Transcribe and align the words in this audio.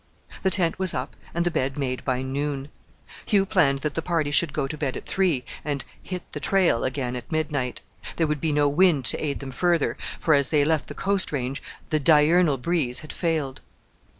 The 0.41 0.49
tent 0.49 0.79
was 0.79 0.95
up 0.95 1.15
and 1.31 1.45
the 1.45 1.51
bed 1.51 1.77
made 1.77 2.03
by 2.03 2.23
noon. 2.23 2.69
Hugh 3.27 3.45
planned 3.45 3.81
that 3.81 3.93
the 3.93 4.01
party 4.01 4.31
should 4.31 4.51
go 4.51 4.65
to 4.65 4.75
bed 4.75 4.97
at 4.97 5.05
three, 5.05 5.45
and 5.63 5.85
"hit 6.01 6.23
the 6.31 6.39
trail" 6.39 6.83
again 6.83 7.15
at 7.15 7.31
midnight. 7.31 7.81
There 8.15 8.25
would 8.25 8.41
be 8.41 8.51
no 8.51 8.67
wind 8.67 9.05
to 9.05 9.23
aid 9.23 9.41
them 9.41 9.51
further, 9.51 9.97
for, 10.19 10.33
as 10.33 10.49
they 10.49 10.65
left 10.65 10.87
the 10.87 10.95
coast 10.95 11.31
range, 11.31 11.61
the 11.91 11.99
diurnal 11.99 12.57
breeze 12.57 13.01
had 13.01 13.13
failed. 13.13 13.61